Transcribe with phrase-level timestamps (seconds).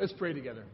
[0.00, 0.64] Let's pray together.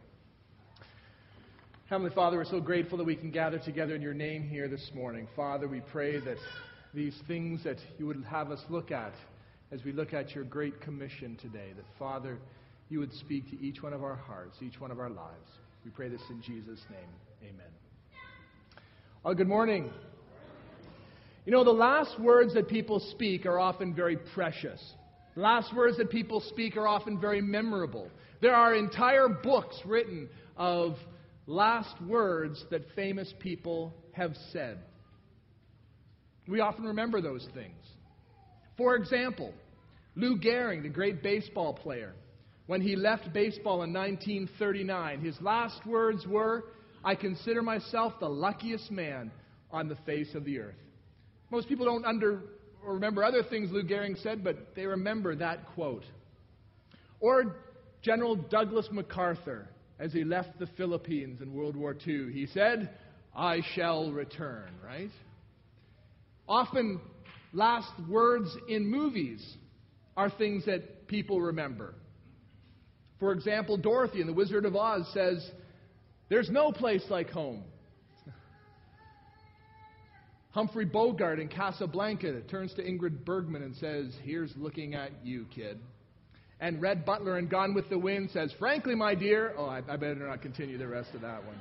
[1.91, 4.93] Heavenly Father, we're so grateful that we can gather together in your name here this
[4.95, 5.27] morning.
[5.35, 6.37] Father, we pray that
[6.95, 9.13] these things that you would have us look at
[9.73, 12.39] as we look at your great commission today, that Father,
[12.89, 15.51] you would speak to each one of our hearts, each one of our lives.
[15.85, 17.51] We pray this in Jesus' name.
[17.51, 17.73] Amen.
[19.25, 19.91] Well, good morning.
[21.47, 24.81] You know, the last words that people speak are often very precious.
[25.35, 28.09] The last words that people speak are often very memorable.
[28.41, 30.97] There are entire books written of
[31.47, 34.79] last words that famous people have said.
[36.49, 37.83] We often remember those things.
[38.77, 39.53] For example,
[40.15, 42.15] Lou Gehrig, the great baseball player,
[42.67, 46.65] when he left baseball in 1939, his last words were,
[47.05, 49.31] I consider myself the luckiest man
[49.71, 50.75] on the face of the earth.
[51.51, 52.43] Most people don't under,
[52.83, 56.05] remember other things Lou Gehrig said, but they remember that quote.
[57.21, 57.57] Or
[58.07, 59.69] General Douglas MacArthur,
[59.99, 62.33] as he left the Philippines in World War II.
[62.33, 62.89] He said,
[63.35, 65.11] I shall return, right?
[66.49, 67.01] Often,
[67.53, 69.45] last words in movies
[70.17, 71.97] are things that people remember.
[73.19, 75.45] For example, Dorothy in The Wizard of Oz says,
[76.29, 77.65] There's no place like home.
[80.51, 85.81] Humphrey Bogart in Casablanca turns to Ingrid Bergman and says, Here's looking at you, kid.
[86.61, 89.97] And Rhett Butler in Gone with the Wind says, Frankly, my dear, oh, I, I
[89.97, 91.59] better not continue the rest of that one.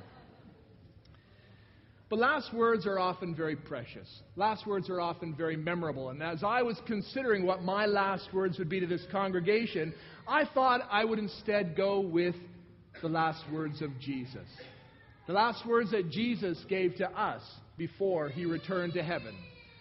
[2.10, 4.08] But last words are often very precious.
[4.36, 6.12] Last words are often very memorable.
[6.12, 9.94] And as I was considering what my last words would be to this congregation,
[10.28, 12.36] I thought I would instead go with
[13.02, 14.48] the last words of Jesus.
[15.28, 17.42] The last words that Jesus gave to us
[17.78, 19.36] before he returned to heaven.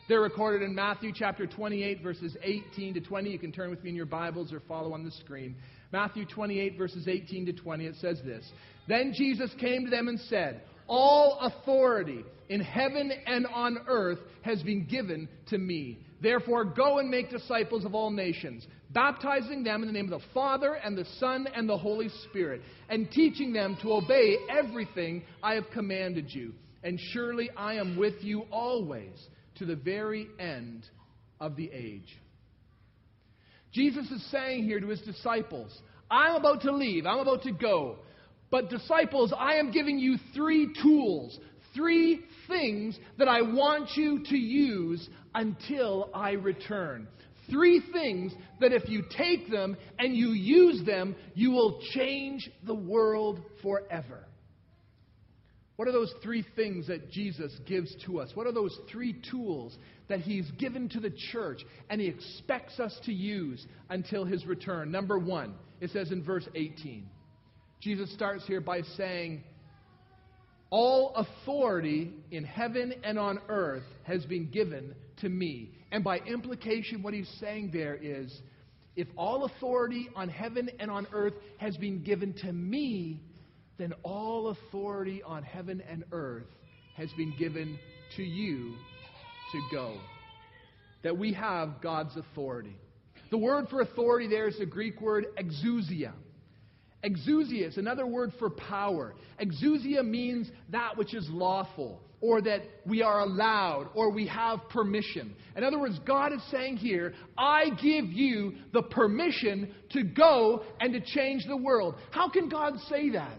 [0.06, 3.30] They're recorded in Matthew chapter 28, verses 18 to 20.
[3.30, 5.56] You can turn with me in your Bibles or follow on the screen.
[5.92, 8.44] Matthew 28, verses 18 to 20, it says this
[8.86, 14.62] Then Jesus came to them and said, All authority in heaven and on earth has
[14.62, 16.00] been given to me.
[16.20, 20.26] Therefore, go and make disciples of all nations, baptizing them in the name of the
[20.34, 25.54] Father and the Son and the Holy Spirit, and teaching them to obey everything I
[25.54, 26.52] have commanded you.
[26.82, 29.16] And surely I am with you always
[29.56, 30.84] to the very end
[31.40, 32.20] of the age.
[33.72, 35.76] Jesus is saying here to his disciples,
[36.10, 37.96] I'm about to leave, I'm about to go.
[38.50, 41.36] But, disciples, I am giving you three tools,
[41.74, 47.08] three things that I want you to use until I return.
[47.50, 52.74] Three things that if you take them and you use them, you will change the
[52.74, 54.24] world forever.
[55.76, 58.30] What are those three things that Jesus gives to us?
[58.34, 59.76] What are those three tools
[60.08, 64.92] that He's given to the church and He expects us to use until His return?
[64.92, 67.08] Number one, it says in verse 18.
[67.80, 69.42] Jesus starts here by saying,
[70.70, 75.72] All authority in heaven and on earth has been given to me.
[75.90, 78.32] And by implication, what He's saying there is,
[78.96, 83.20] if all authority on heaven and on earth has been given to me,
[83.78, 86.46] then all authority on heaven and earth
[86.96, 87.78] has been given
[88.16, 88.74] to you
[89.52, 89.96] to go.
[91.02, 92.76] That we have God's authority.
[93.30, 96.12] The word for authority there is the Greek word exousia.
[97.04, 99.14] Exousia is another word for power.
[99.40, 105.34] Exousia means that which is lawful, or that we are allowed, or we have permission.
[105.56, 110.94] In other words, God is saying here, I give you the permission to go and
[110.94, 111.96] to change the world.
[112.10, 113.36] How can God say that?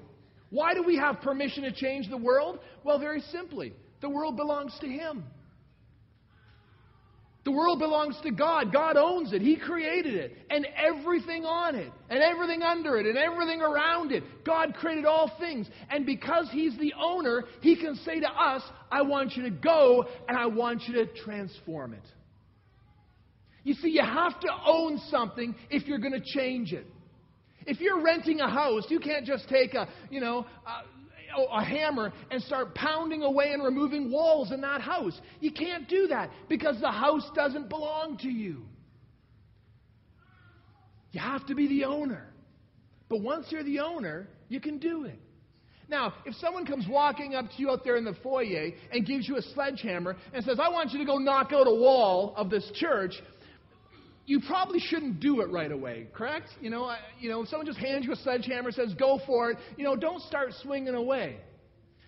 [0.49, 2.59] Why do we have permission to change the world?
[2.83, 5.23] Well, very simply, the world belongs to Him.
[7.45, 8.73] The world belongs to God.
[8.73, 9.39] God owns it.
[9.39, 10.35] He created it.
[10.49, 14.23] And everything on it, and everything under it, and everything around it.
[14.43, 15.67] God created all things.
[15.91, 20.05] And because He's the owner, He can say to us, I want you to go,
[20.27, 22.01] and I want you to transform it.
[23.63, 26.87] You see, you have to own something if you're going to change it.
[27.65, 32.13] If you're renting a house, you can't just take a, you know, a, a, hammer
[32.29, 35.19] and start pounding away and removing walls in that house.
[35.39, 38.63] You can't do that because the house doesn't belong to you.
[41.11, 42.33] You have to be the owner.
[43.09, 45.19] But once you're the owner, you can do it.
[45.87, 49.27] Now, if someone comes walking up to you out there in the foyer and gives
[49.27, 52.49] you a sledgehammer and says, I want you to go knock out a wall of
[52.49, 53.13] this church,
[54.25, 56.49] you probably shouldn't do it right away, correct?
[56.61, 59.51] You know, I, you know, if someone just hands you a sledgehammer says, go for
[59.51, 61.37] it, you know, don't start swinging away.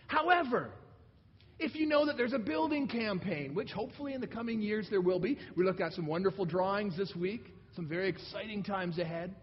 [0.08, 0.72] However,
[1.60, 5.02] if you know that there's a building campaign, which hopefully in the coming years there
[5.02, 9.36] will be, we looked at some wonderful drawings this week, some very exciting times ahead.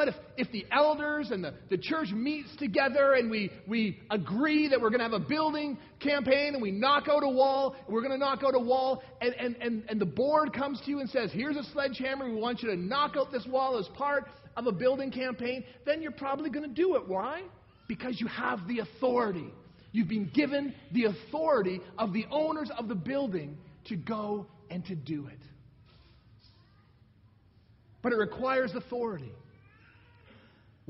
[0.00, 4.66] But if, if the elders and the, the church meets together and we, we agree
[4.68, 8.00] that we're going to have a building campaign and we knock out a wall, we're
[8.00, 11.00] going to knock out a wall, and, and, and, and the board comes to you
[11.00, 14.24] and says, Here's a sledgehammer, we want you to knock out this wall as part
[14.56, 17.06] of a building campaign, then you're probably going to do it.
[17.06, 17.42] Why?
[17.86, 19.52] Because you have the authority.
[19.92, 23.58] You've been given the authority of the owners of the building
[23.88, 25.38] to go and to do it.
[28.00, 29.32] But it requires authority.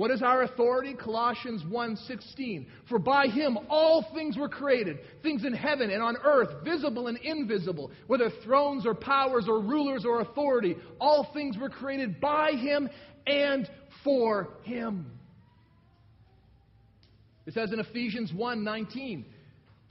[0.00, 0.94] What is our authority?
[0.94, 2.64] Colossians 1:16.
[2.88, 7.18] For by him all things were created, things in heaven and on earth, visible and
[7.18, 12.88] invisible, whether thrones or powers or rulers or authority, all things were created by him
[13.26, 13.68] and
[14.02, 15.04] for him.
[17.44, 19.26] It says in Ephesians 1:19,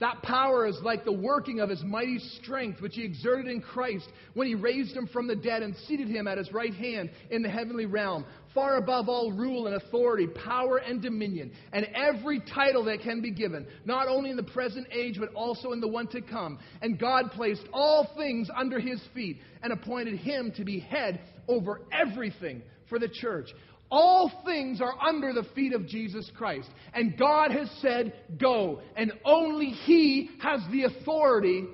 [0.00, 4.08] that power is like the working of his mighty strength, which he exerted in Christ
[4.32, 7.42] when he raised him from the dead and seated him at his right hand in
[7.42, 8.24] the heavenly realm,
[8.54, 13.30] far above all rule and authority, power and dominion, and every title that can be
[13.30, 16.58] given, not only in the present age, but also in the one to come.
[16.82, 21.82] And God placed all things under his feet and appointed him to be head over
[21.92, 23.48] everything for the church.
[23.90, 26.68] All things are under the feet of Jesus Christ.
[26.94, 28.80] And God has said, go.
[28.96, 31.66] And only He has the authority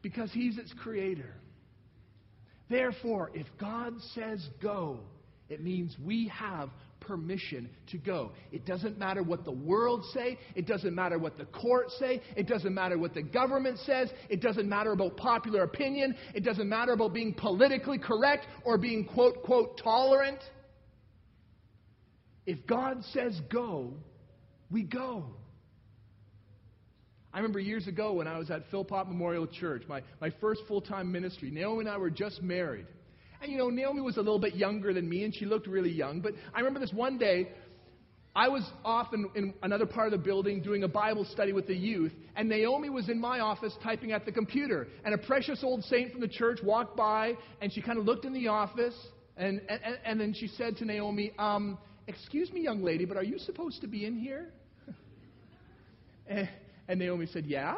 [0.00, 1.34] because He's its creator.
[2.70, 5.00] Therefore, if God says go,
[5.48, 8.32] it means we have permission to go.
[8.52, 12.46] It doesn't matter what the world say, it doesn't matter what the courts say, it
[12.46, 16.92] doesn't matter what the government says, it doesn't matter about popular opinion, it doesn't matter
[16.92, 20.40] about being politically correct or being quote quote tolerant.
[22.46, 23.94] If God says go,
[24.70, 25.24] we go.
[27.32, 30.80] I remember years ago when I was at Philpott Memorial Church, my, my first full
[30.80, 31.50] time ministry.
[31.50, 32.86] Naomi and I were just married.
[33.40, 35.92] And you know, Naomi was a little bit younger than me, and she looked really
[35.92, 36.20] young.
[36.20, 37.48] But I remember this one day,
[38.34, 41.66] I was off in, in, another part of the building doing a Bible study with
[41.66, 44.86] the youth, and Naomi was in my office typing at the computer.
[45.04, 48.24] And a precious old saint from the church walked by, and she kind of looked
[48.24, 48.94] in the office,
[49.36, 53.24] and, and, and then she said to Naomi, um, Excuse me, young lady, but are
[53.24, 54.48] you supposed to be in here?
[56.26, 56.48] and,
[56.88, 57.76] and Naomi said, Yeah.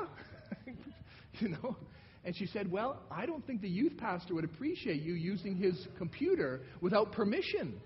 [1.41, 1.77] you know?
[2.25, 5.87] And she said, Well, I don't think the youth pastor would appreciate you using his
[5.97, 7.81] computer without permission.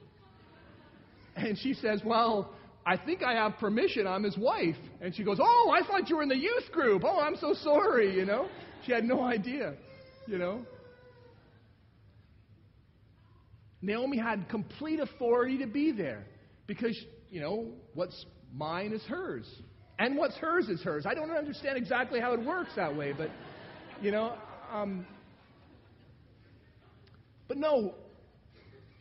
[1.37, 2.53] And she says, Well,
[2.87, 4.07] I think I have permission.
[4.07, 4.77] I'm his wife.
[5.01, 7.03] And she goes, Oh, I thought you were in the youth group.
[7.05, 8.49] Oh, I'm so sorry, you know?
[8.85, 9.75] She had no idea,
[10.27, 10.67] you know?
[13.81, 16.25] Naomi had complete authority to be there.
[16.67, 16.99] Because,
[17.31, 19.47] you know, what's mine is hers.
[19.99, 21.05] And what's hers is hers.
[21.07, 23.31] I don't understand exactly how it works that way, but,
[24.05, 24.35] you know,
[24.71, 25.07] um,
[27.49, 27.95] but no,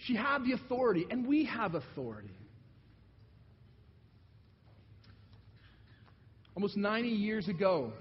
[0.05, 2.31] she had the authority, and we have authority.
[6.55, 7.91] Almost 90 years ago,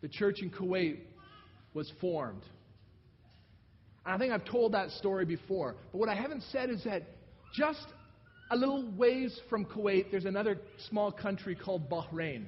[0.00, 0.98] the church in Kuwait
[1.72, 2.42] was formed.
[4.04, 5.76] And I think I've told that story before.
[5.92, 7.02] But what I haven't said is that
[7.54, 7.86] just
[8.50, 12.46] a little ways from Kuwait, there's another small country called Bahrain.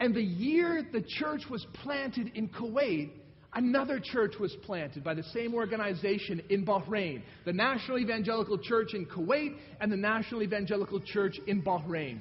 [0.00, 3.10] And the year the church was planted in Kuwait,
[3.52, 9.04] another church was planted by the same organization in Bahrain the National Evangelical Church in
[9.06, 12.20] Kuwait and the National Evangelical Church in Bahrain.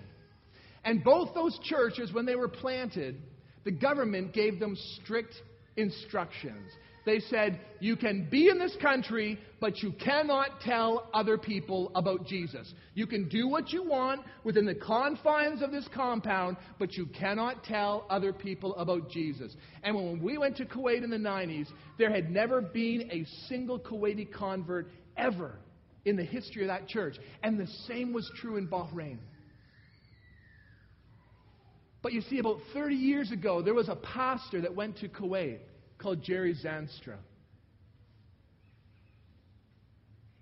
[0.83, 3.21] And both those churches, when they were planted,
[3.63, 5.33] the government gave them strict
[5.77, 6.69] instructions.
[7.09, 12.27] They said, You can be in this country, but you cannot tell other people about
[12.27, 12.71] Jesus.
[12.93, 17.63] You can do what you want within the confines of this compound, but you cannot
[17.63, 19.55] tell other people about Jesus.
[19.81, 21.65] And when we went to Kuwait in the 90s,
[21.97, 24.87] there had never been a single Kuwaiti convert
[25.17, 25.55] ever
[26.05, 27.15] in the history of that church.
[27.41, 29.17] And the same was true in Bahrain.
[32.03, 35.61] But you see, about 30 years ago, there was a pastor that went to Kuwait
[35.99, 37.17] called Jerry Zanstra.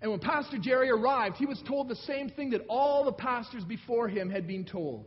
[0.00, 3.64] And when Pastor Jerry arrived, he was told the same thing that all the pastors
[3.64, 5.06] before him had been told.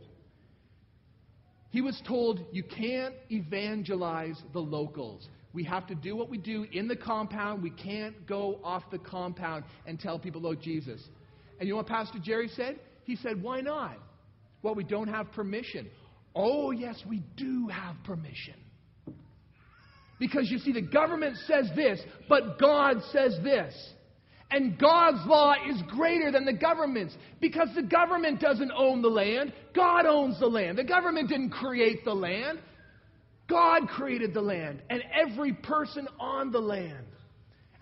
[1.70, 5.26] He was told, You can't evangelize the locals.
[5.54, 7.62] We have to do what we do in the compound.
[7.62, 11.02] We can't go off the compound and tell people about Jesus.
[11.58, 12.78] And you know what Pastor Jerry said?
[13.04, 13.96] He said, Why not?
[14.62, 15.88] Well, we don't have permission.
[16.34, 18.54] Oh, yes, we do have permission.
[20.22, 23.74] Because you see, the government says this, but God says this.
[24.52, 29.52] And God's law is greater than the government's because the government doesn't own the land.
[29.74, 30.78] God owns the land.
[30.78, 32.60] The government didn't create the land.
[33.50, 37.04] God created the land and every person on the land.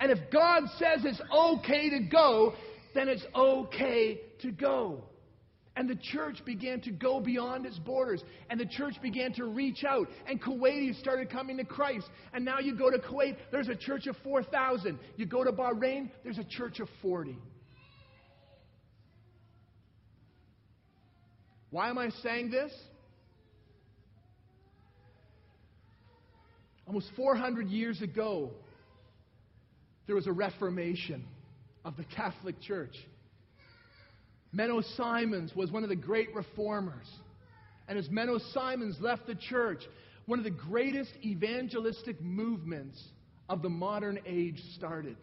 [0.00, 2.54] And if God says it's okay to go,
[2.94, 5.04] then it's okay to go.
[5.76, 8.22] And the church began to go beyond its borders.
[8.50, 10.08] And the church began to reach out.
[10.28, 12.08] And Kuwaitis started coming to Christ.
[12.34, 14.98] And now you go to Kuwait, there's a church of 4,000.
[15.16, 17.38] You go to Bahrain, there's a church of 40.
[21.70, 22.72] Why am I saying this?
[26.86, 28.50] Almost 400 years ago,
[30.06, 31.24] there was a reformation
[31.84, 32.96] of the Catholic Church.
[34.54, 37.06] Menno Simons was one of the great reformers.
[37.88, 39.82] And as Menno Simons left the church,
[40.26, 43.02] one of the greatest evangelistic movements
[43.48, 45.16] of the modern age started.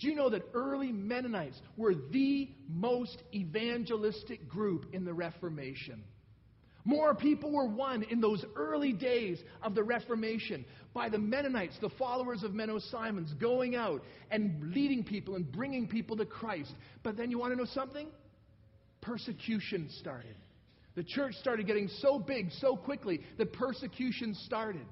[0.00, 6.02] Do you know that early Mennonites were the most evangelistic group in the Reformation?
[6.84, 11.90] More people were won in those early days of the Reformation by the Mennonites, the
[11.90, 16.72] followers of Menno Simons, going out and leading people and bringing people to Christ.
[17.02, 18.08] But then you want to know something?
[19.00, 20.36] Persecution started.
[20.94, 24.86] The church started getting so big so quickly that persecution started.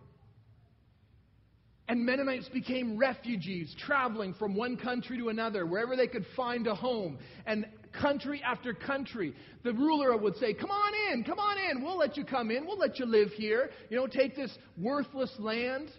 [1.89, 6.75] And Mennonites became refugees, traveling from one country to another, wherever they could find a
[6.75, 7.19] home.
[7.47, 7.67] And
[8.01, 12.17] country after country, the ruler would say, Come on in, come on in, we'll let
[12.17, 13.71] you come in, we'll let you live here.
[13.89, 15.91] You know, take this worthless land,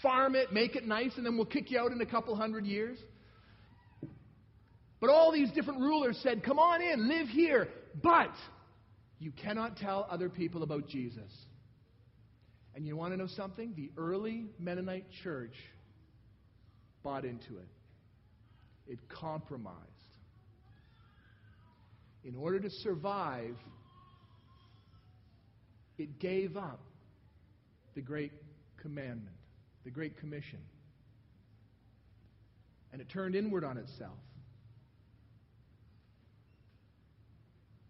[0.00, 2.64] farm it, make it nice, and then we'll kick you out in a couple hundred
[2.64, 2.98] years.
[5.00, 7.68] But all these different rulers said, Come on in, live here.
[8.02, 8.32] But
[9.18, 11.30] you cannot tell other people about Jesus.
[12.74, 13.72] And you want to know something?
[13.76, 15.54] The early Mennonite church
[17.02, 17.68] bought into it,
[18.86, 19.80] it compromised.
[22.24, 23.56] In order to survive,
[25.96, 26.80] it gave up
[27.94, 28.32] the great
[28.82, 29.36] commandment,
[29.84, 30.58] the great commission.
[32.92, 34.18] And it turned inward on itself.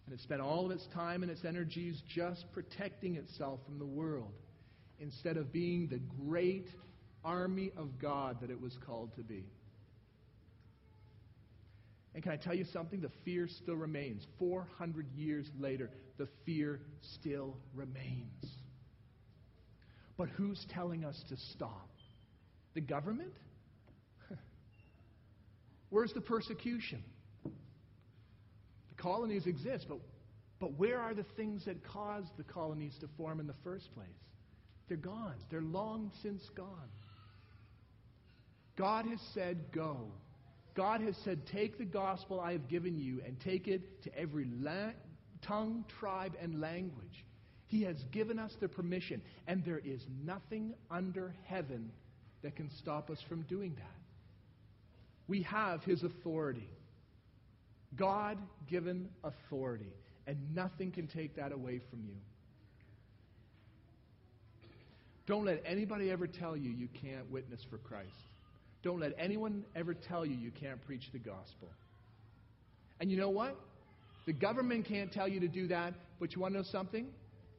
[0.07, 3.87] And it spent all of its time and its energies just protecting itself from the
[3.87, 4.33] world
[5.01, 6.69] instead of being the great
[7.25, 9.45] army of God that it was called to be.
[12.15, 13.01] And can I tell you something?
[13.01, 14.25] The fear still remains.
[14.39, 16.81] 400 years later, the fear
[17.19, 18.43] still remains.
[20.17, 21.91] But who's telling us to stop?
[22.75, 23.35] The government?
[25.91, 27.03] Where's the persecution?
[29.07, 29.99] Colonies exist, but,
[30.59, 34.09] but where are the things that caused the colonies to form in the first place?
[34.89, 35.37] They're gone.
[35.49, 36.91] They're long since gone.
[38.77, 40.09] God has said, Go.
[40.75, 44.49] God has said, Take the gospel I have given you and take it to every
[44.61, 44.91] la-
[45.41, 47.25] tongue, tribe, and language.
[47.69, 51.93] He has given us the permission, and there is nothing under heaven
[52.43, 54.03] that can stop us from doing that.
[55.29, 56.69] We have His authority.
[57.97, 58.39] God
[58.69, 59.93] given authority,
[60.27, 62.15] and nothing can take that away from you.
[65.27, 68.15] Don't let anybody ever tell you you can't witness for Christ.
[68.83, 71.69] Don't let anyone ever tell you you can't preach the gospel.
[73.01, 73.57] And you know what?
[74.27, 77.07] The government can't tell you to do that, but you want to know something?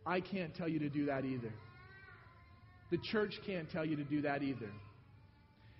[0.06, 1.52] I can't tell you to do that either.
[2.92, 4.70] The church can't tell you to do that either.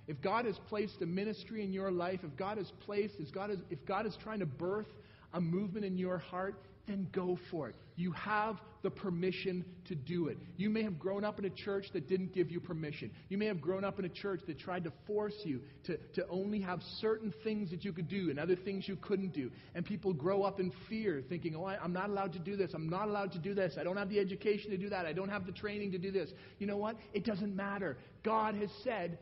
[0.08, 3.52] If God has placed a ministry in your life, if God has placed, if God
[3.52, 4.88] is, if God is trying to birth
[5.34, 6.56] a movement in your heart,
[6.88, 7.76] then go for it.
[7.98, 10.38] You have the permission to do it.
[10.56, 13.12] You may have grown up in a church that didn't give you permission.
[13.28, 16.28] You may have grown up in a church that tried to force you to, to
[16.30, 19.52] only have certain things that you could do and other things you couldn't do.
[19.76, 22.72] And people grow up in fear, thinking, oh, I, I'm not allowed to do this.
[22.74, 23.74] I'm not allowed to do this.
[23.80, 25.06] I don't have the education to do that.
[25.06, 26.30] I don't have the training to do this.
[26.60, 26.96] You know what?
[27.14, 27.98] It doesn't matter.
[28.24, 29.18] God has said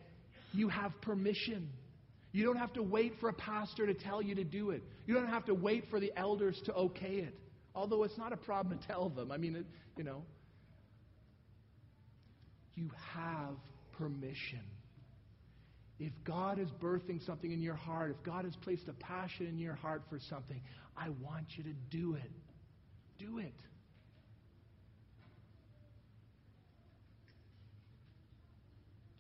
[0.56, 1.70] you have permission.
[2.32, 4.84] You don't have to wait for a pastor to tell you to do it.
[5.06, 7.40] You don't have to wait for the elders to okay it.
[7.74, 9.32] Although it's not a problem to tell them.
[9.32, 9.66] I mean, it,
[9.98, 10.24] you know.
[12.76, 13.56] You have
[13.98, 14.62] permission.
[15.98, 19.58] If God is birthing something in your heart, if God has placed a passion in
[19.58, 20.60] your heart for something,
[20.98, 22.32] I want you to do it.
[23.18, 23.54] Do it.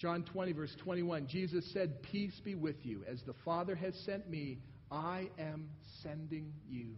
[0.05, 3.01] John 20, verse 21, Jesus said, Peace be with you.
[3.11, 4.59] As the Father has sent me,
[4.91, 5.67] I am
[6.03, 6.89] sending you.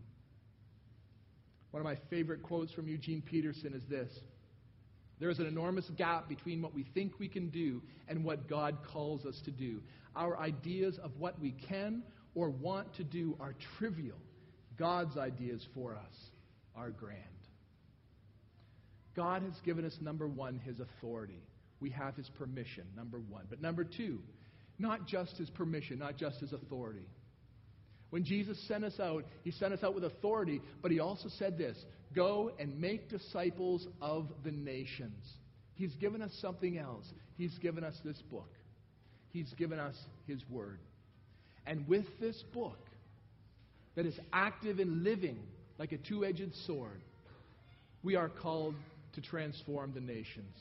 [1.71, 4.11] One of my favorite quotes from Eugene Peterson is this
[5.21, 8.79] There is an enormous gap between what we think we can do and what God
[8.91, 9.79] calls us to do.
[10.13, 12.03] Our ideas of what we can
[12.35, 14.19] or want to do are trivial.
[14.77, 16.31] God's ideas for us
[16.75, 17.21] are grand.
[19.15, 21.39] God has given us, number one, his authority
[21.79, 23.46] we have his permission, number one.
[23.50, 24.19] But number two,
[24.79, 27.07] not just his permission, not just his authority.
[28.10, 31.57] When Jesus sent us out, he sent us out with authority, but he also said
[31.57, 31.77] this
[32.15, 35.24] Go and make disciples of the nations.
[35.75, 37.05] He's given us something else.
[37.38, 38.50] He's given us this book,
[39.29, 39.96] He's given us
[40.27, 40.79] His Word.
[41.65, 42.79] And with this book
[43.96, 45.39] that is active and living
[45.77, 47.01] like a two edged sword,
[48.03, 48.75] we are called
[49.13, 50.55] to transform the nations.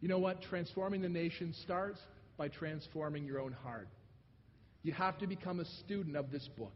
[0.00, 0.42] You know what?
[0.42, 2.00] Transforming the nation starts
[2.36, 3.88] by transforming your own heart.
[4.82, 6.72] You have to become a student of this book.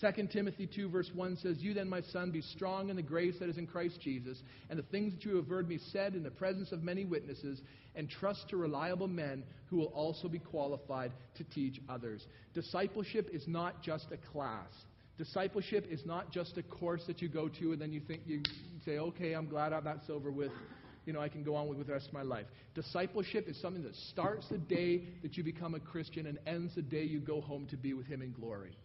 [0.00, 3.36] 2 Timothy 2, verse 1 says, You then, my son, be strong in the grace
[3.40, 6.22] that is in Christ Jesus, and the things that you have heard me said in
[6.22, 7.62] the presence of many witnesses,
[7.94, 12.26] and trust to reliable men who will also be qualified to teach others.
[12.52, 14.68] Discipleship is not just a class.
[15.16, 18.42] Discipleship is not just a course that you go to and then you think you
[18.84, 20.52] say, okay, I'm glad that's over with.
[21.06, 22.46] You know, I can go on with, the rest of my life.
[22.74, 26.82] Discipleship is something that starts the day that you become a Christian and ends the
[26.82, 28.76] day you go home to be with Him in glory.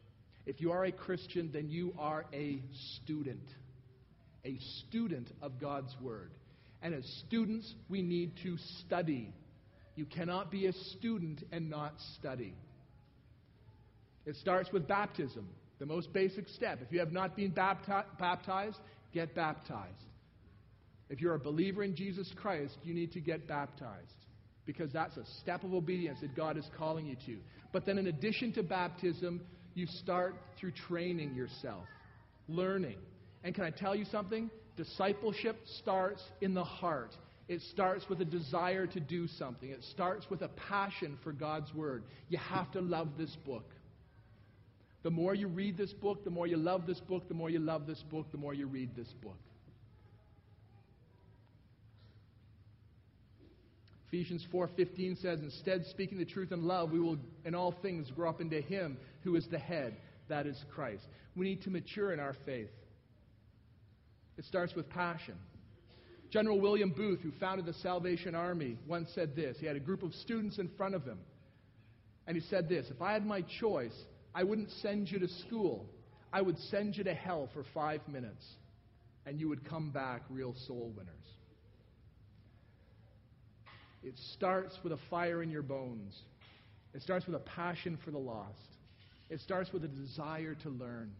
[0.45, 2.61] If you are a Christian, then you are a
[2.95, 3.43] student,
[4.45, 6.31] a student of God's Word.
[6.83, 9.33] And as students, we need to study.
[9.95, 12.53] You cannot be a student and not study.
[14.27, 15.47] It starts with baptism,
[15.79, 16.79] the most basic step.
[16.83, 18.77] If you have not been bapti- baptized,
[19.11, 19.95] get baptized.
[21.11, 24.15] If you're a believer in Jesus Christ, you need to get baptized
[24.65, 27.37] because that's a step of obedience that God is calling you to.
[27.73, 29.41] But then, in addition to baptism,
[29.73, 31.83] you start through training yourself,
[32.47, 32.95] learning.
[33.43, 34.49] And can I tell you something?
[34.77, 37.13] Discipleship starts in the heart.
[37.49, 39.69] It starts with a desire to do something.
[39.69, 42.03] It starts with a passion for God's Word.
[42.29, 43.69] You have to love this book.
[45.03, 47.59] The more you read this book, the more you love this book, the more you
[47.59, 49.35] love this book, the more you read this book.
[54.11, 58.27] Ephesians 4:15 says, "Instead, speaking the truth in love, we will in all things grow
[58.27, 59.95] up into him who is the head,
[60.27, 62.73] that is Christ." We need to mature in our faith.
[64.35, 65.37] It starts with passion.
[66.29, 69.57] General William Booth, who founded the Salvation Army, once said this.
[69.59, 71.19] He had a group of students in front of him.
[72.27, 73.97] And he said this If I had my choice,
[74.35, 75.89] I wouldn't send you to school.
[76.33, 78.45] I would send you to hell for five minutes,
[79.25, 81.37] and you would come back real soul winners.
[84.03, 86.17] It starts with a fire in your bones.
[86.93, 88.57] It starts with a passion for the lost.
[89.29, 91.11] It starts with a desire to learn.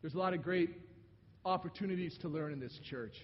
[0.00, 0.70] There's a lot of great
[1.44, 3.14] opportunities to learn in this church.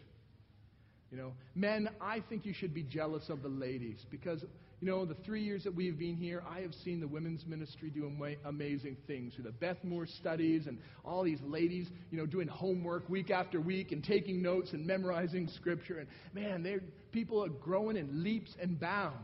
[1.10, 4.44] You know, men, I think you should be jealous of the ladies because
[4.80, 7.88] you know, the three years that we've been here, I have seen the women's ministry
[7.88, 8.12] do
[8.44, 13.08] amazing things through the Beth Moore studies and all these ladies, you know, doing homework
[13.08, 15.98] week after week and taking notes and memorizing scripture.
[15.98, 19.16] And man, they're, people are growing in leaps and bounds.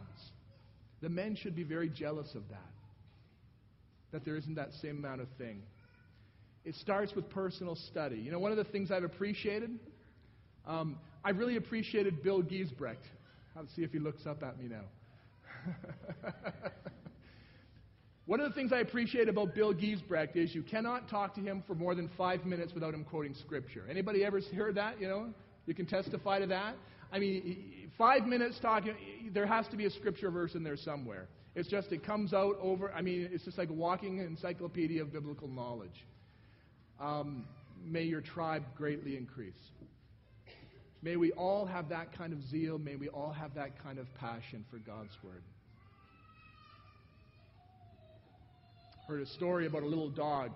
[1.02, 2.70] The men should be very jealous of that,
[4.12, 5.62] that there isn't that same amount of thing.
[6.64, 8.16] It starts with personal study.
[8.16, 9.78] You know, one of the things I've appreciated,
[10.66, 13.04] um, I really appreciated Bill Giesbrecht.
[13.54, 14.84] I'll see if he looks up at me now.
[18.26, 21.62] One of the things I appreciate about Bill Giesbrecht is you cannot talk to him
[21.66, 23.84] for more than five minutes without him quoting Scripture.
[23.90, 25.00] Anybody ever heard that?
[25.00, 25.34] You know,
[25.66, 26.76] you can testify to that.
[27.12, 28.94] I mean, five minutes talking,
[29.34, 31.26] there has to be a Scripture verse in there somewhere.
[31.54, 35.12] It's just, it comes out over, I mean, it's just like a walking encyclopedia of
[35.12, 36.06] biblical knowledge.
[36.98, 37.44] Um,
[37.84, 39.52] may your tribe greatly increase.
[41.02, 42.78] May we all have that kind of zeal.
[42.78, 45.42] May we all have that kind of passion for God's Word.
[49.08, 50.52] Heard a story about a little dog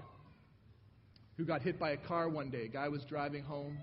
[1.37, 2.66] who got hit by a car one day.
[2.66, 3.76] A guy was driving home.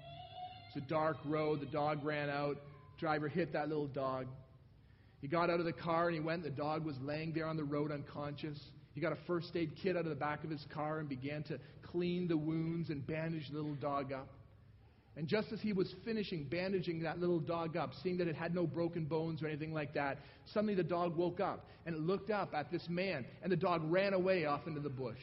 [0.68, 1.60] It's a dark road.
[1.60, 2.58] The dog ran out.
[2.98, 4.28] Driver hit that little dog.
[5.20, 6.44] He got out of the car and he went.
[6.44, 8.60] The dog was laying there on the road unconscious.
[8.94, 11.44] He got a first aid kit out of the back of his car and began
[11.44, 14.30] to clean the wounds and bandage the little dog up.
[15.16, 18.56] And just as he was finishing bandaging that little dog up, seeing that it had
[18.56, 22.32] no broken bones or anything like that, suddenly the dog woke up and it looked
[22.32, 25.20] up at this man, and the dog ran away off into the bush.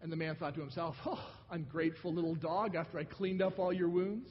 [0.00, 3.72] And the man thought to himself, Oh, ungrateful little dog, after I cleaned up all
[3.72, 4.28] your wounds.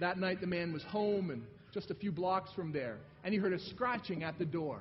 [0.00, 3.38] That night, the man was home and just a few blocks from there, and he
[3.40, 4.80] heard a scratching at the door.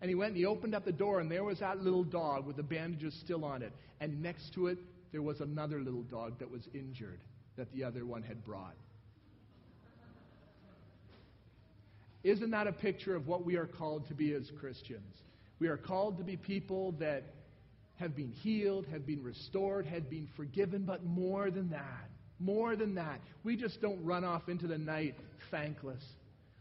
[0.00, 2.46] And he went and he opened up the door, and there was that little dog
[2.46, 3.72] with the bandages still on it.
[4.00, 4.78] And next to it,
[5.16, 7.20] there was another little dog that was injured
[7.56, 8.74] that the other one had brought.
[12.22, 15.16] Isn't that a picture of what we are called to be as Christians?
[15.58, 17.22] We are called to be people that
[17.94, 22.96] have been healed, have been restored, have been forgiven, but more than that, more than
[22.96, 25.14] that, we just don't run off into the night
[25.50, 26.04] thankless.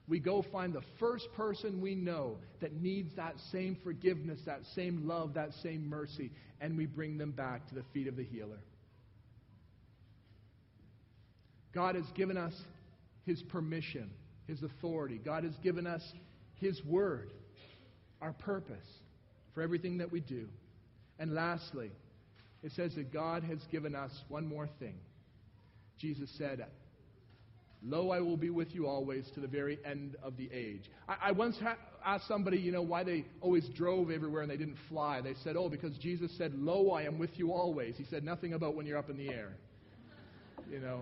[0.08, 5.08] We go find the first person we know that needs that same forgiveness, that same
[5.08, 8.60] love, that same mercy, and we bring them back to the feet of the healer.
[11.74, 12.54] God has given us
[13.26, 14.12] His permission,
[14.48, 15.20] His authority.
[15.24, 16.04] God has given us
[16.60, 17.32] His word,
[18.22, 18.88] our purpose
[19.56, 20.48] for everything that we do.
[21.18, 21.91] And lastly,
[22.62, 24.96] it says that God has given us one more thing.
[25.98, 26.65] Jesus said,
[27.84, 30.90] Lo, I will be with you always to the very end of the age.
[31.08, 34.58] I, I once ha- asked somebody, you know, why they always drove everywhere and they
[34.58, 35.22] didn't fly.
[35.22, 37.96] They said, oh, because Jesus said, Lo, I am with you always.
[37.98, 39.54] He said nothing about when you're up in the air.
[40.70, 41.02] You know,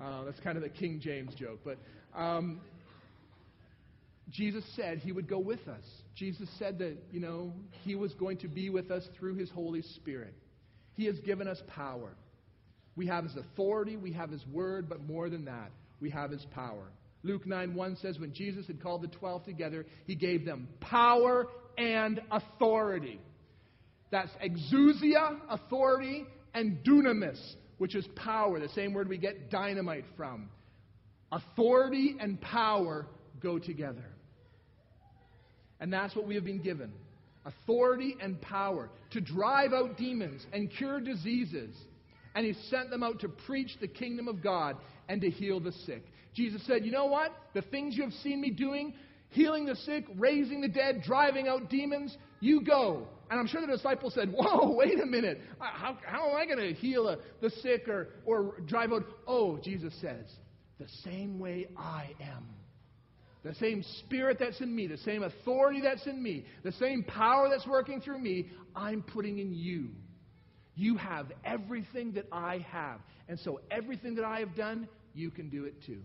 [0.00, 1.60] uh, that's kind of the King James joke.
[1.64, 1.78] But
[2.16, 2.60] um,
[4.30, 5.84] Jesus said he would go with us.
[6.14, 9.82] Jesus said that, you know, he was going to be with us through his Holy
[9.96, 10.34] Spirit.
[10.94, 12.14] He has given us power.
[12.96, 15.72] We have his authority, we have his word, but more than that,
[16.04, 16.92] we have his power.
[17.22, 21.46] Luke 9 1 says, When Jesus had called the twelve together, he gave them power
[21.78, 23.18] and authority.
[24.10, 27.40] That's exousia, authority, and dunamis,
[27.78, 30.50] which is power, the same word we get dynamite from.
[31.32, 33.06] Authority and power
[33.40, 34.04] go together.
[35.80, 36.92] And that's what we have been given
[37.46, 41.74] authority and power to drive out demons and cure diseases.
[42.34, 44.76] And he sent them out to preach the kingdom of God
[45.08, 46.04] and to heal the sick.
[46.34, 47.32] Jesus said, You know what?
[47.54, 48.94] The things you have seen me doing,
[49.30, 53.06] healing the sick, raising the dead, driving out demons, you go.
[53.30, 55.40] And I'm sure the disciples said, Whoa, wait a minute.
[55.60, 59.04] Uh, how, how am I going to heal a, the sick or, or drive out?
[59.26, 60.26] Oh, Jesus says,
[60.78, 62.46] The same way I am.
[63.44, 67.50] The same spirit that's in me, the same authority that's in me, the same power
[67.50, 69.90] that's working through me, I'm putting in you.
[70.76, 73.00] You have everything that I have.
[73.28, 76.00] And so everything that I have done, you can do it too.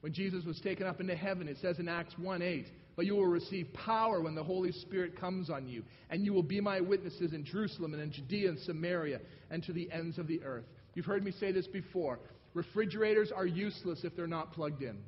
[0.00, 3.14] When Jesus was taken up into heaven, it says in Acts 1 8, but you
[3.14, 6.80] will receive power when the Holy Spirit comes on you, and you will be my
[6.80, 10.66] witnesses in Jerusalem and in Judea and Samaria and to the ends of the earth.
[10.94, 12.20] You've heard me say this before.
[12.52, 14.98] Refrigerators are useless if they're not plugged in.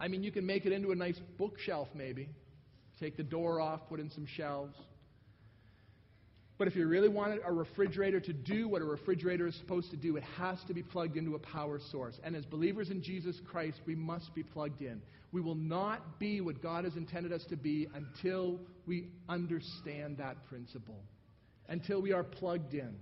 [0.00, 2.28] I mean, you can make it into a nice bookshelf, maybe.
[3.00, 4.76] Take the door off, put in some shelves.
[6.58, 9.96] But if you really want a refrigerator to do what a refrigerator is supposed to
[9.96, 12.18] do, it has to be plugged into a power source.
[12.24, 15.00] And as believers in Jesus Christ, we must be plugged in.
[15.30, 20.44] We will not be what God has intended us to be until we understand that
[20.48, 21.00] principle,
[21.68, 22.96] until we are plugged in.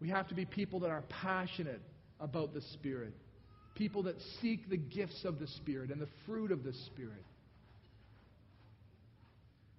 [0.00, 1.82] We have to be people that are passionate
[2.20, 3.12] about the Spirit,
[3.74, 7.24] people that seek the gifts of the Spirit and the fruit of the Spirit.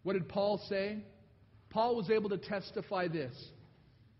[0.04, 0.98] What did Paul say?
[1.72, 3.34] Paul was able to testify this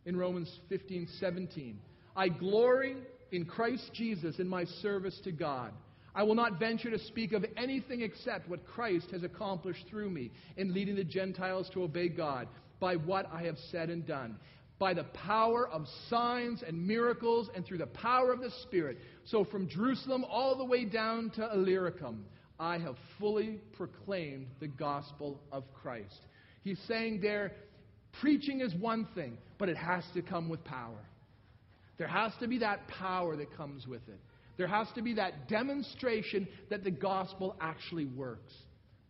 [0.06, 1.80] in Romans 15 17.
[2.16, 2.98] I glory
[3.32, 5.72] in Christ Jesus in my service to God.
[6.14, 10.32] I will not venture to speak of anything except what Christ has accomplished through me
[10.58, 12.48] in leading the Gentiles to obey God
[12.82, 14.38] by what I have said and done
[14.82, 18.98] by the power of signs and miracles and through the power of the Spirit.
[19.26, 22.26] So from Jerusalem all the way down to Illyricum,
[22.60, 26.26] I have fully proclaimed the gospel of Christ.
[26.64, 27.52] He's saying there,
[28.22, 31.00] preaching is one thing, but it has to come with power.
[31.98, 34.20] There has to be that power that comes with it.
[34.58, 38.54] There has to be that demonstration that the gospel actually works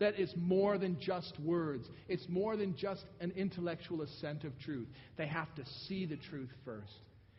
[0.01, 1.87] that it's more than just words.
[2.09, 4.87] It's more than just an intellectual assent of truth.
[5.15, 6.91] They have to see the truth first,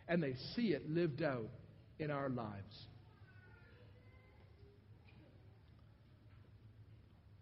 [0.07, 1.49] and they see it lived out
[1.99, 2.87] in our lives.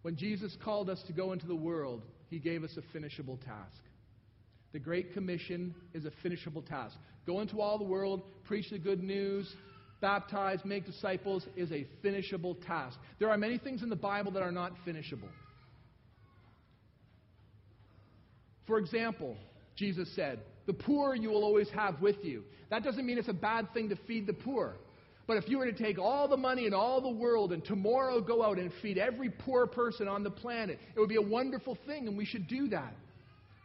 [0.00, 3.82] When Jesus called us to go into the world, he gave us a finishable task.
[4.72, 6.96] The Great Commission is a finishable task.
[7.26, 9.52] Go into all the world, preach the good news,
[10.00, 12.98] baptize, make disciples is a finishable task.
[13.18, 15.28] There are many things in the Bible that are not finishable.
[18.66, 19.36] For example,
[19.74, 22.44] Jesus said, The poor you will always have with you.
[22.70, 24.76] That doesn't mean it's a bad thing to feed the poor.
[25.30, 28.20] But if you were to take all the money in all the world and tomorrow
[28.20, 31.78] go out and feed every poor person on the planet, it would be a wonderful
[31.86, 32.92] thing, and we should do that.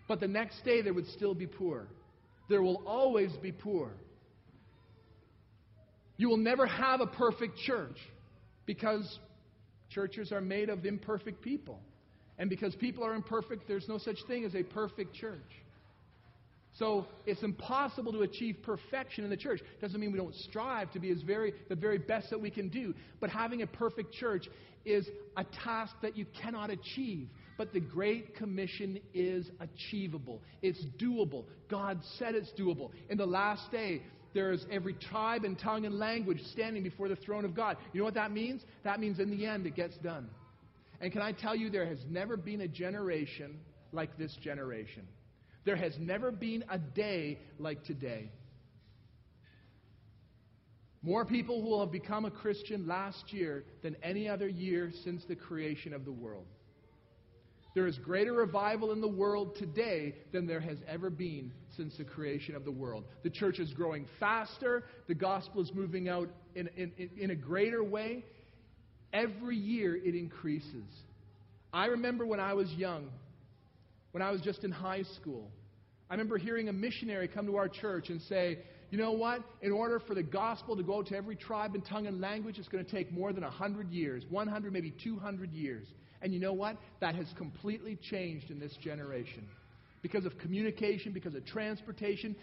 [0.07, 1.87] But the next day there would still be poor.
[2.49, 3.89] There will always be poor.
[6.17, 7.97] You will never have a perfect church
[8.67, 9.17] because
[9.89, 11.79] churches are made of imperfect people.
[12.37, 15.41] And because people are imperfect, there's no such thing as a perfect church.
[16.77, 19.61] So it's impossible to achieve perfection in the church.
[19.81, 22.67] Doesn't mean we don't strive to be as very the very best that we can
[22.67, 22.93] do.
[23.21, 24.47] But having a perfect church
[24.83, 25.07] is
[25.37, 27.29] a task that you cannot achieve.
[27.57, 30.41] But the Great Commission is achievable.
[30.61, 31.45] It's doable.
[31.69, 32.91] God said it's doable.
[33.09, 34.01] In the last day,
[34.33, 37.77] there is every tribe and tongue and language standing before the throne of God.
[37.93, 38.61] You know what that means?
[38.83, 40.29] That means in the end it gets done.
[40.99, 43.59] And can I tell you, there has never been a generation
[43.93, 45.07] like this generation.
[45.65, 48.31] There has never been a day like today.
[51.01, 55.35] More people will have become a Christian last year than any other year since the
[55.35, 56.45] creation of the world.
[57.75, 62.05] There is greater revival in the world today than there has ever been since the
[62.05, 63.03] creation of the world.
[63.23, 67.83] The church is growing faster, the gospel is moving out in, in, in a greater
[67.83, 68.23] way.
[69.11, 70.85] Every year it increases.
[71.73, 73.09] I remember when I was young,
[74.15, 75.51] when I was just in high school,
[76.09, 79.41] I remember hearing a missionary come to our church and say, you know what?
[79.61, 82.69] In order for the gospel to go to every tribe and tongue and language, it's
[82.69, 85.85] going to take more than 100 years 100, maybe 200 years.
[86.21, 86.77] And you know what?
[87.01, 89.49] That has completely changed in this generation.
[90.01, 92.37] Because of communication, because of transportation,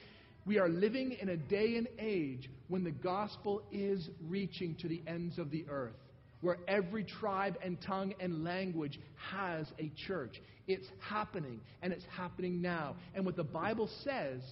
[0.45, 5.01] we are living in a day and age when the gospel is reaching to the
[5.07, 5.97] ends of the earth,
[6.43, 9.01] where every tribe and tongue and language
[9.31, 10.41] has a church.
[10.67, 12.97] It's happening, and it's happening now.
[13.15, 14.43] And what the Bible says,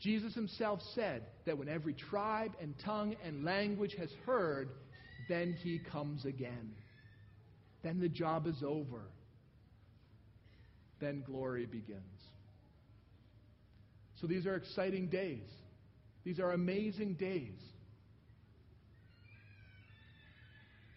[0.00, 4.68] Jesus himself said that when every tribe and tongue and language has heard,
[5.28, 6.70] then he comes again.
[7.82, 9.02] Then the job is over.
[11.00, 12.02] Then glory begins.
[14.20, 15.48] So these are exciting days.
[16.24, 17.58] These are amazing days.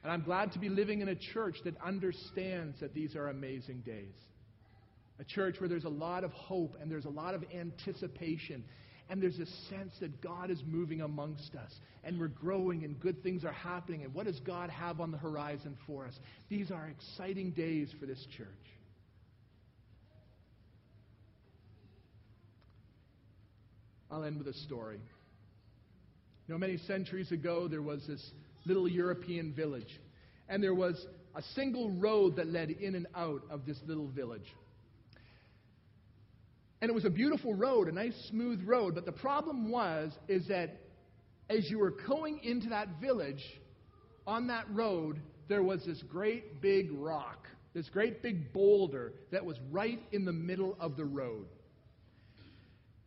[0.03, 3.81] And I'm glad to be living in a church that understands that these are amazing
[3.81, 4.15] days.
[5.19, 8.63] A church where there's a lot of hope and there's a lot of anticipation
[9.09, 11.71] and there's a sense that God is moving amongst us
[12.03, 14.03] and we're growing and good things are happening.
[14.03, 16.17] And what does God have on the horizon for us?
[16.49, 18.47] These are exciting days for this church.
[24.09, 24.99] I'll end with a story.
[26.47, 28.31] You know, many centuries ago, there was this
[28.65, 29.99] little European village,
[30.49, 34.53] and there was a single road that led in and out of this little village.
[36.81, 38.95] And it was a beautiful road, a nice smooth road.
[38.95, 40.81] But the problem was, is that
[41.49, 43.43] as you were going into that village,
[44.25, 49.57] on that road, there was this great big rock, this great big boulder that was
[49.69, 51.45] right in the middle of the road.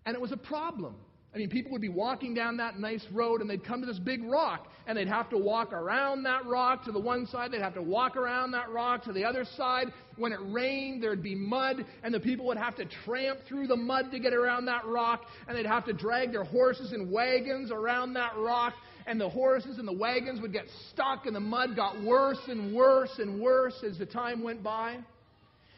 [0.07, 0.95] And it was a problem
[1.35, 3.99] I mean, people would be walking down that nice road and they'd come to this
[3.99, 7.51] big rock and they'd have to walk around that rock to the one side.
[7.51, 9.93] They'd have to walk around that rock to the other side.
[10.17, 13.77] When it rained, there'd be mud and the people would have to tramp through the
[13.77, 17.73] mud to get around that rock and they'd have to drag their horses and wagons
[17.73, 18.75] around that rock
[19.07, 22.73] and the horses and the wagons would get stuck and the mud got worse and
[22.73, 24.99] worse and worse as the time went by.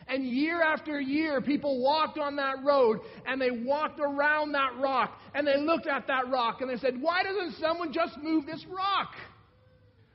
[0.09, 5.19] And year after year, people walked on that road and they walked around that rock
[5.35, 8.65] and they looked at that rock and they said, Why doesn't someone just move this
[8.67, 9.13] rock?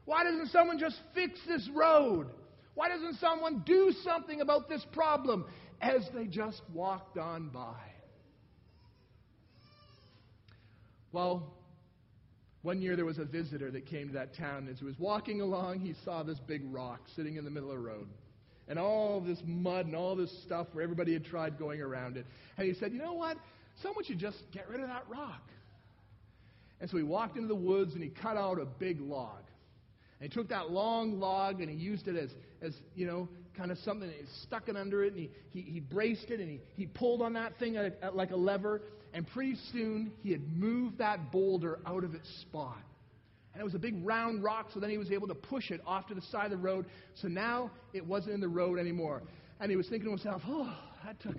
[0.05, 2.27] Why doesn't someone just fix this road?
[2.73, 5.45] Why doesn't someone do something about this problem?
[5.81, 7.75] As they just walked on by.
[11.11, 11.53] Well,
[12.61, 14.59] one year there was a visitor that came to that town.
[14.59, 17.71] And as he was walking along, he saw this big rock sitting in the middle
[17.71, 18.07] of the road
[18.71, 22.25] and all this mud and all this stuff where everybody had tried going around it.
[22.55, 23.35] And he said, You know what?
[23.83, 25.41] Someone should just get rid of that rock.
[26.79, 29.43] And so he walked into the woods and he cut out a big log.
[30.21, 32.29] And he took that long log and he used it as,
[32.61, 34.07] as you know, kind of something.
[34.07, 36.85] And he stuck it under it and he, he, he braced it and he, he
[36.85, 38.83] pulled on that thing at, at like a lever.
[39.13, 42.81] And pretty soon he had moved that boulder out of its spot.
[43.53, 45.81] And it was a big round rock, so then he was able to push it
[45.85, 46.85] off to the side of the road.
[47.15, 49.23] So now it wasn't in the road anymore.
[49.59, 50.73] And he was thinking to himself, oh,
[51.05, 51.37] that took,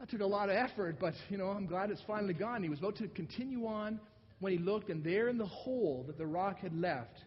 [0.00, 2.62] that took a lot of effort, but, you know, I'm glad it's finally gone.
[2.62, 4.00] He was about to continue on
[4.40, 7.24] when he looked, and there in the hole that the rock had left,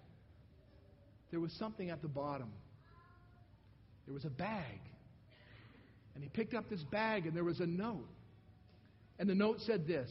[1.32, 2.52] there was something at the bottom.
[4.06, 4.80] There was a bag.
[6.16, 8.10] And he picked up this bag, and there was a note.
[9.20, 10.10] And the note said this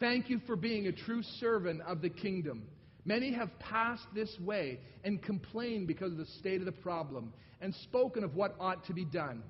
[0.00, 2.62] Thank you for being a true servant of the kingdom.
[3.04, 7.74] Many have passed this way and complained because of the state of the problem and
[7.74, 9.42] spoken of what ought to be done.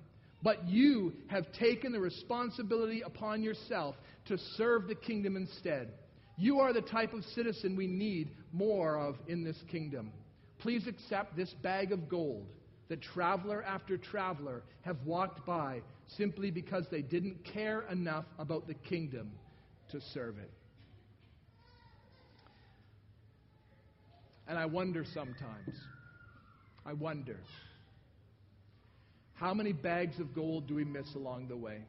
[0.43, 3.95] But you have taken the responsibility upon yourself
[4.27, 5.93] to serve the kingdom instead.
[6.39, 10.13] You are the type of citizen we need more of in this kingdom.
[10.61, 12.47] Please accept this bag of gold
[12.89, 15.83] that traveler after traveler have walked by
[16.17, 19.33] simply because they didn't care enough about the kingdom
[19.91, 20.51] to serve it.
[24.47, 25.77] And I wonder sometimes,
[26.87, 27.39] I wonder,
[29.35, 31.83] how many bags of gold do we miss along the way?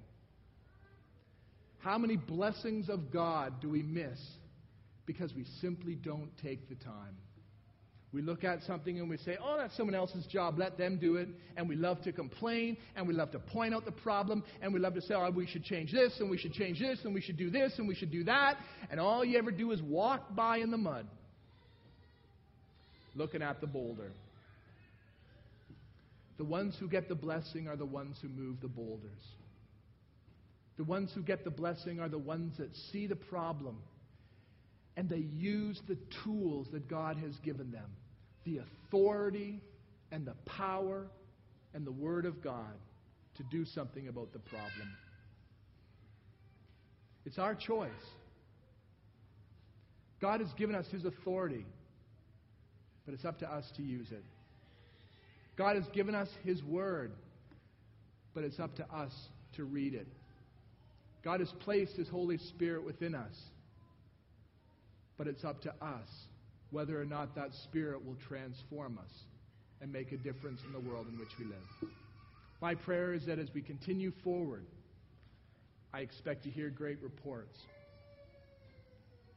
[1.79, 4.19] How many blessings of God do we miss
[5.05, 7.15] because we simply don't take the time?
[8.11, 11.17] We look at something and we say, oh, that's someone else's job, let them do
[11.17, 11.29] it.
[11.57, 14.79] And we love to complain and we love to point out the problem and we
[14.79, 17.21] love to say, oh, we should change this and we should change this and we
[17.21, 18.57] should do this and we should do that.
[18.89, 21.05] And all you ever do is walk by in the mud,
[23.15, 24.11] looking at the boulder.
[26.39, 29.11] The ones who get the blessing are the ones who move the boulders.
[30.77, 33.77] The ones who get the blessing are the ones that see the problem
[34.99, 37.89] and they use the tools that God has given them
[38.43, 39.61] the authority
[40.11, 41.07] and the power
[41.73, 42.75] and the Word of God
[43.37, 44.89] to do something about the problem.
[47.25, 47.89] It's our choice.
[50.19, 51.65] God has given us His authority,
[53.05, 54.25] but it's up to us to use it.
[55.55, 57.13] God has given us His Word,
[58.33, 59.13] but it's up to us
[59.55, 60.07] to read it.
[61.23, 63.35] God has placed His Holy Spirit within us
[65.19, 66.07] but it's up to us
[66.71, 69.11] whether or not that Spirit will transform us
[69.81, 71.91] and make a difference in the world in which we live.
[72.61, 74.63] My prayer is that as we continue forward,
[75.93, 77.57] I expect to hear great reports.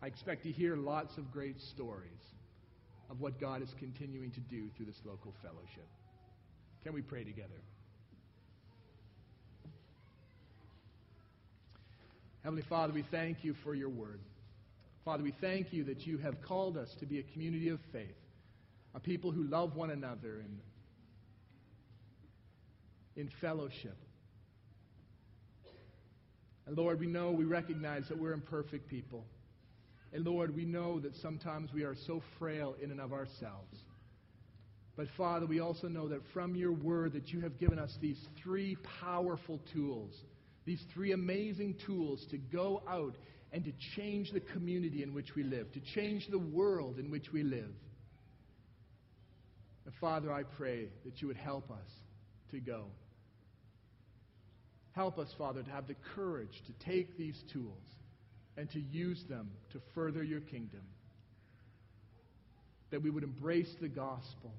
[0.02, 2.10] I expect to hear lots of great stories
[3.10, 5.86] of what God is continuing to do through this local fellowship.
[6.84, 7.48] Can we pray together?
[12.44, 14.20] Heavenly Father, we thank you for your word.
[15.04, 18.14] Father, we thank you that you have called us to be a community of faith,
[18.94, 20.44] a people who love one another
[23.16, 23.96] in, in fellowship.
[26.66, 29.26] And Lord, we know, we recognize that we're imperfect people.
[30.12, 33.76] And Lord, we know that sometimes we are so frail in and of ourselves.
[34.94, 38.18] But Father, we also know that from your word that you have given us these
[38.42, 40.14] three powerful tools,
[40.64, 43.16] these three amazing tools to go out
[43.52, 47.30] and to change the community in which we live, to change the world in which
[47.32, 47.74] we live.
[49.84, 51.90] And Father, I pray that you would help us
[52.50, 52.84] to go.
[54.92, 57.82] Help us, Father, to have the courage to take these tools
[58.56, 60.82] and to use them to further your kingdom.
[62.90, 64.52] That we would embrace the gospel.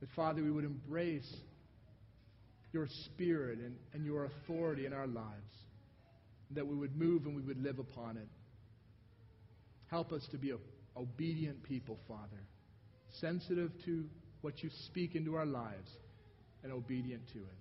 [0.00, 1.32] That, Father, we would embrace
[2.72, 5.63] your spirit and, and your authority in our lives
[6.52, 8.28] that we would move and we would live upon it.
[9.90, 10.52] Help us to be
[10.96, 12.42] obedient people, Father,
[13.20, 14.04] sensitive to
[14.40, 15.90] what you speak into our lives
[16.62, 17.58] and obedient to it.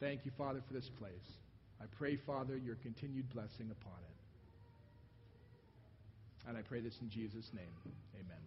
[0.00, 1.12] Thank you, Father, for this place.
[1.80, 4.18] I pray, Father, your continued blessing upon it.
[6.48, 7.66] And I pray this in Jesus' name.
[8.14, 8.38] Amen.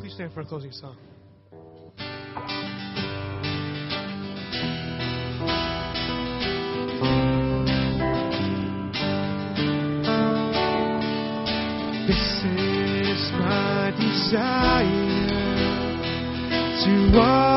[0.00, 0.96] Please stand for a closing song.
[14.30, 14.86] Desire
[16.82, 17.55] to walk.